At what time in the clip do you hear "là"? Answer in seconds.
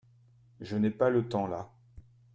1.45-1.69